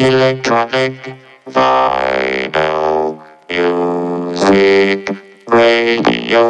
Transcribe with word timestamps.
Electronic 0.00 0.94
Vinyl 1.46 3.18
Music 3.50 5.10
Radio. 5.46 6.40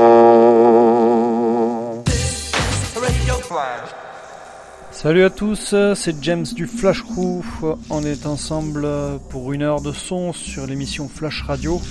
Salut 4.93 5.25
à 5.25 5.31
tous, 5.31 5.75
c'est 5.97 6.23
James 6.23 6.47
du 6.55 6.69
Flash 6.69 7.03
Crew. 7.03 7.43
On 7.91 8.05
est 8.05 8.25
ensemble 8.27 8.87
pour 9.31 9.53
une 9.53 9.63
heure 9.63 9.81
de 9.81 9.91
son 9.91 10.33
sur 10.33 10.69
l'émission 10.69 11.09
Flash 11.09 11.43
Radio 11.43 11.83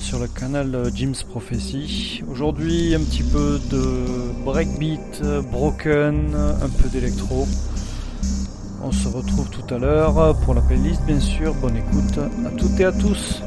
sur 0.00 0.18
le 0.18 0.26
canal 0.26 0.90
Jim's 0.94 1.22
Prophecy. 1.22 2.22
Aujourd'hui, 2.30 2.94
un 2.94 3.00
petit 3.00 3.24
peu 3.24 3.60
de 3.70 4.32
breakbeat, 4.42 5.22
broken, 5.52 6.34
un 6.34 6.68
peu 6.70 6.88
d'électro. 6.88 7.46
On 8.82 8.92
se 8.92 9.08
retrouve 9.08 9.50
tout 9.50 9.74
à 9.74 9.78
l'heure 9.78 10.36
pour 10.44 10.54
la 10.54 10.60
playlist, 10.60 11.02
bien 11.04 11.20
sûr. 11.20 11.52
Bonne 11.54 11.76
écoute 11.76 12.18
à 12.46 12.50
toutes 12.50 12.78
et 12.78 12.84
à 12.84 12.92
tous. 12.92 13.42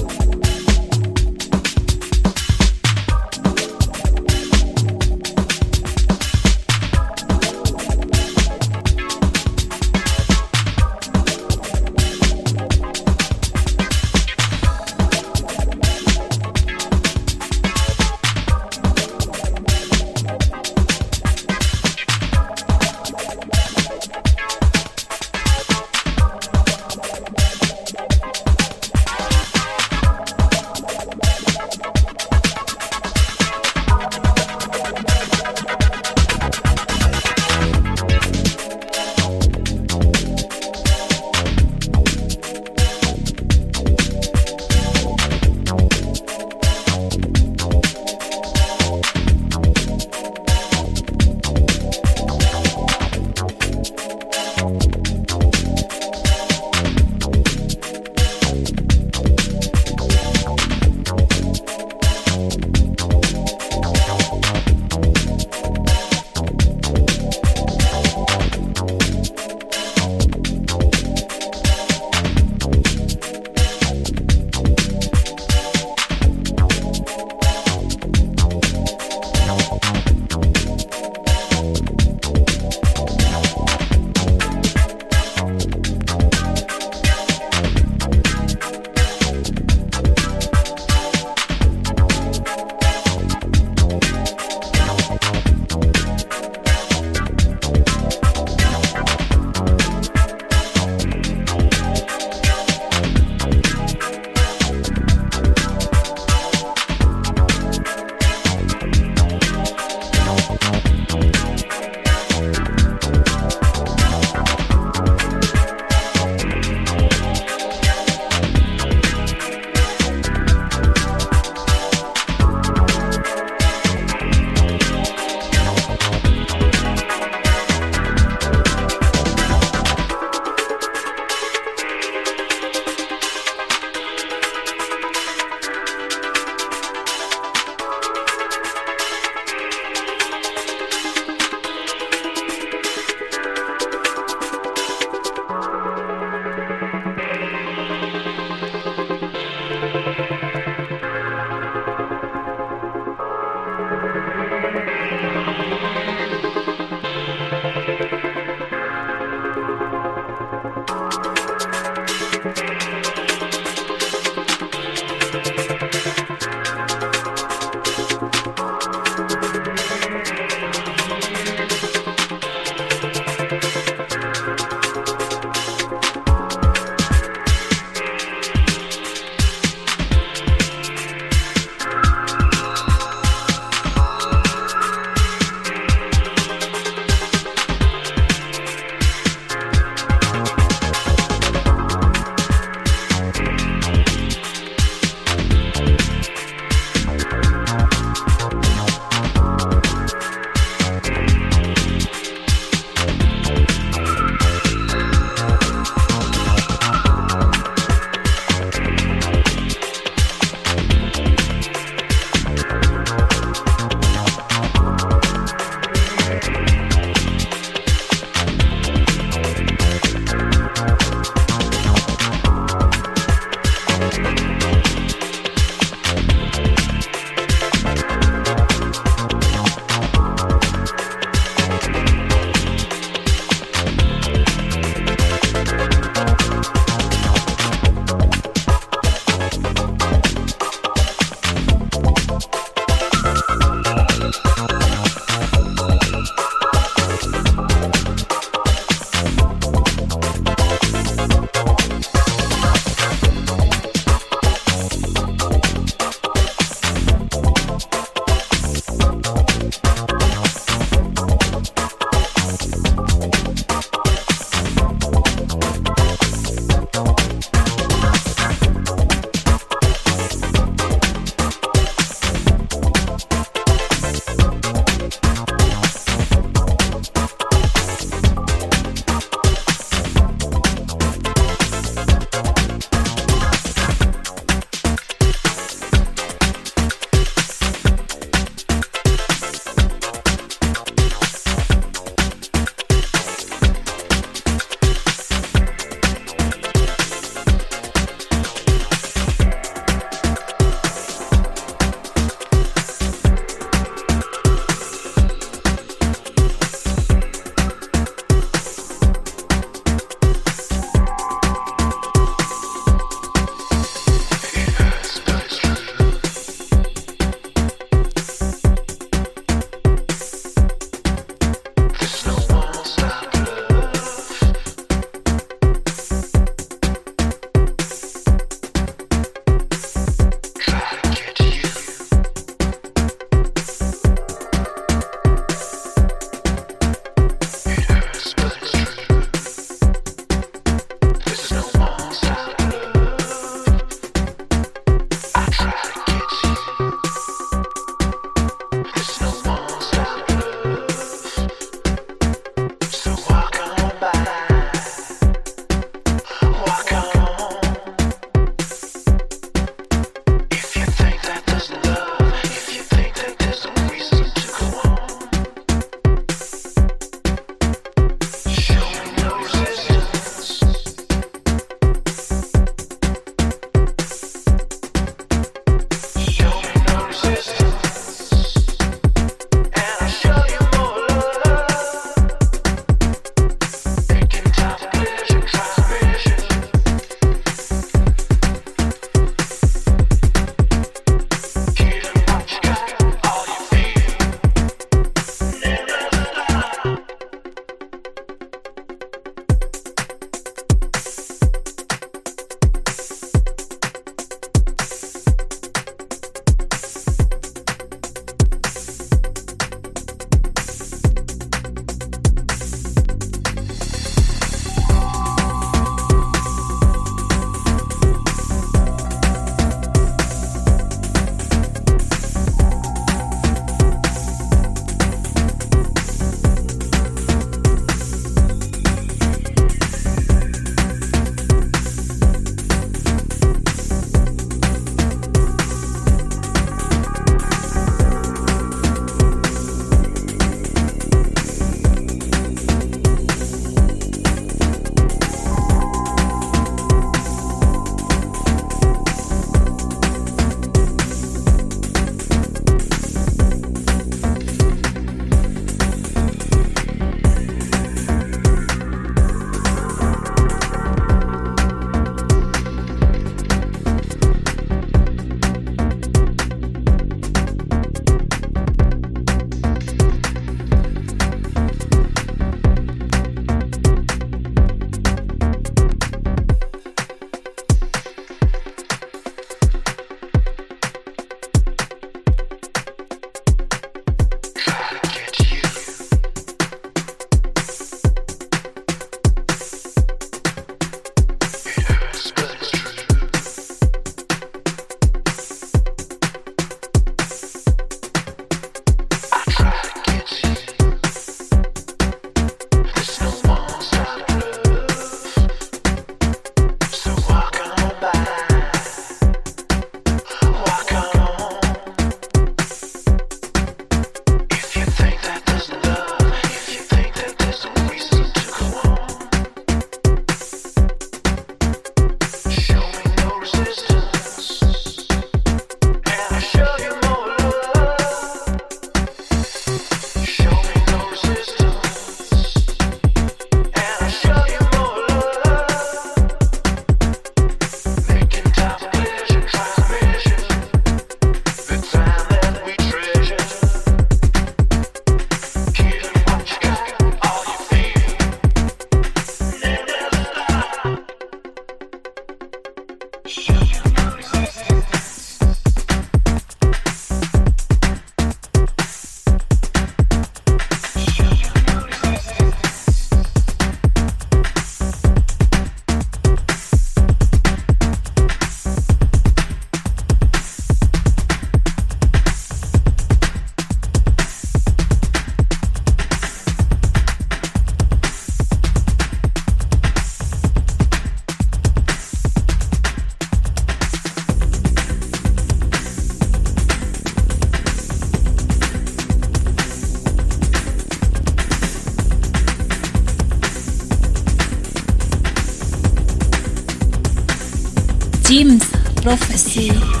Jim's 598.41 598.71
Prophecy. 599.03 600.00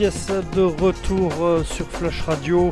De 0.00 0.62
retour 0.62 1.30
euh, 1.42 1.62
sur 1.62 1.86
Flash 1.86 2.22
Radio. 2.22 2.70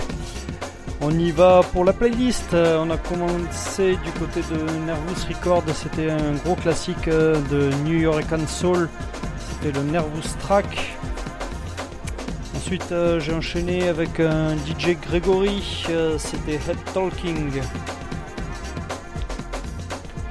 On 1.02 1.10
y 1.10 1.30
va 1.30 1.60
pour 1.74 1.84
la 1.84 1.92
playlist. 1.92 2.54
Euh, 2.54 2.82
on 2.82 2.88
a 2.88 2.96
commencé 2.96 3.98
du 4.02 4.10
côté 4.12 4.40
de 4.50 4.86
Nervous 4.86 5.28
Record. 5.28 5.62
C'était 5.74 6.08
un 6.08 6.32
gros 6.42 6.54
classique 6.54 7.06
euh, 7.06 7.38
de 7.50 7.68
New 7.84 7.98
York 7.98 8.24
Soul. 8.46 8.88
C'était 9.50 9.78
le 9.78 9.84
Nervous 9.84 10.22
Track. 10.40 10.96
Ensuite, 12.56 12.94
j'ai 13.18 13.34
enchaîné 13.34 13.88
avec 13.88 14.20
un 14.20 14.56
DJ 14.56 14.96
Gregory. 14.98 15.84
C'était 16.16 16.54
Head 16.54 16.78
Talking. 16.94 17.60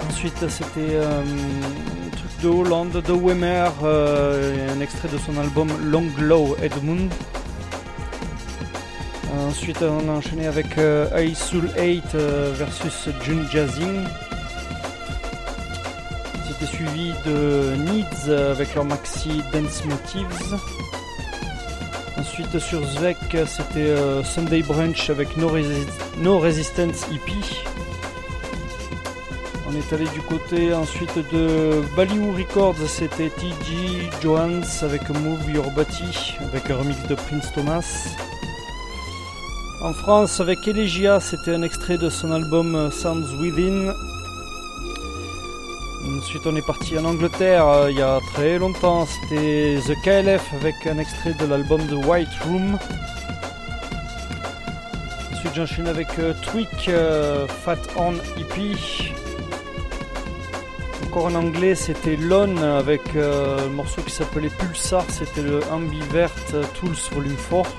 Ensuite, 0.09 0.49
c'était 0.49 0.99
de 2.41 2.47
Hollande, 2.47 3.01
de 3.01 3.13
Wemmer, 3.13 3.69
euh, 3.83 4.75
un 4.75 4.81
extrait 4.81 5.07
de 5.07 5.17
son 5.17 5.37
album 5.37 5.69
Long 5.83 6.07
Low 6.19 6.55
Edmund. 6.61 7.11
Ensuite, 9.47 9.81
on 9.81 10.09
a 10.09 10.11
enchaîné 10.11 10.47
avec 10.47 10.77
euh, 10.77 11.07
Soul 11.33 11.69
8 11.77 12.03
euh, 12.15 12.53
versus 12.55 13.09
June 13.23 13.45
Jazzing. 13.51 14.03
C'était 16.47 16.65
suivi 16.65 17.13
de 17.25 17.75
Needs 17.91 18.31
avec 18.51 18.73
leur 18.75 18.85
maxi 18.85 19.41
Dance 19.51 19.83
Motives. 19.85 20.59
Ensuite, 22.17 22.59
sur 22.59 22.83
Zvek, 22.83 23.17
c'était 23.45 23.95
Sunday 24.23 24.61
Brunch 24.63 25.09
avec 25.09 25.37
No, 25.37 25.51
no 26.17 26.39
Resistance 26.39 27.05
EP 27.13 27.66
est 29.77 29.93
allé 29.93 30.05
du 30.13 30.21
côté 30.21 30.73
ensuite 30.73 31.17
de 31.31 31.81
Ballyhoo 31.95 32.31
Records, 32.31 32.87
c'était 32.87 33.29
T.G. 33.29 34.09
Johannes 34.21 34.65
avec 34.81 35.07
Move 35.09 35.49
Your 35.51 35.69
Body, 35.71 36.37
avec 36.51 36.69
un 36.69 36.77
remix 36.77 37.01
de 37.07 37.15
Prince 37.15 37.51
Thomas. 37.53 38.15
En 39.81 39.93
France, 39.93 40.39
avec 40.39 40.67
Elegia, 40.67 41.19
c'était 41.19 41.53
un 41.53 41.61
extrait 41.61 41.97
de 41.97 42.09
son 42.09 42.31
album 42.31 42.89
Sounds 42.91 43.35
Within. 43.39 43.93
Ensuite, 46.17 46.47
on 46.47 46.55
est 46.55 46.65
parti 46.65 46.97
en 46.97 47.05
Angleterre 47.05 47.67
euh, 47.67 47.91
il 47.91 47.97
y 47.97 48.01
a 48.01 48.19
très 48.33 48.57
longtemps, 48.57 49.05
c'était 49.05 49.77
The 49.87 49.93
KLF 50.03 50.53
avec 50.59 50.75
un 50.87 50.97
extrait 50.97 51.33
de 51.33 51.45
l'album 51.45 51.81
The 51.87 52.05
White 52.05 52.35
Room. 52.45 52.77
Ensuite, 55.33 55.55
j'enchaîne 55.55 55.87
avec 55.87 56.07
euh, 56.17 56.33
Tweak 56.41 56.89
euh, 56.89 57.47
Fat 57.47 57.77
On 57.97 58.13
EP 58.39 58.75
en 61.15 61.35
anglais, 61.35 61.75
c'était 61.75 62.15
Lone 62.15 62.59
avec 62.59 63.15
euh, 63.15 63.63
le 63.63 63.69
morceau 63.69 64.01
qui 64.01 64.11
s'appelait 64.11 64.49
Pulsar, 64.49 65.05
c'était 65.09 65.41
le 65.41 65.61
Ambivert 65.71 66.33
Tools 66.73 66.95
Volume 67.11 67.35
4. 67.49 67.69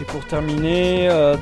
Et 0.00 0.04
pour 0.04 0.24
terminer, 0.26 1.08
euh, 1.10 1.36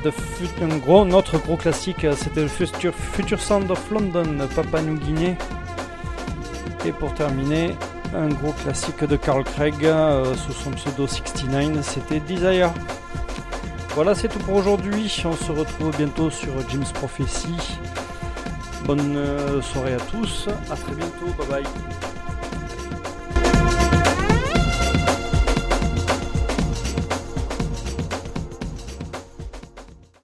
un 0.61 0.77
gros, 0.77 1.05
notre 1.05 1.37
gros 1.37 1.57
classique, 1.57 2.05
euh, 2.05 2.13
c'était 2.15 2.41
le 2.41 2.47
Future, 2.47 2.93
Future 2.93 3.39
Sound 3.39 3.69
of 3.69 3.91
London, 3.91 4.47
Papa 4.55 4.81
New 4.81 4.95
Guinée. 4.95 5.37
Et 6.85 6.91
pour 6.91 7.13
terminer, 7.13 7.75
un 8.15 8.29
gros 8.29 8.53
classique 8.53 9.03
de 9.03 9.15
Carl 9.17 9.43
Craig 9.43 9.75
sous 10.35 10.53
son 10.53 10.71
pseudo 10.71 11.07
69, 11.07 11.85
c'était 11.85 12.19
Desire. 12.21 12.71
Voilà, 13.93 14.15
c'est 14.15 14.29
tout 14.29 14.39
pour 14.39 14.55
aujourd'hui. 14.55 15.11
On 15.25 15.33
se 15.33 15.51
retrouve 15.51 15.95
bientôt 15.97 16.29
sur 16.29 16.51
Jim's 16.69 16.91
Prophecy. 16.93 17.55
Bonne 18.87 19.17
euh, 19.17 19.61
soirée 19.61 19.95
à 19.95 19.99
tous. 19.99 20.47
À 20.71 20.75
très 20.77 20.95
bientôt. 20.95 21.25
Bye 21.37 21.61
bye. 21.61 22.16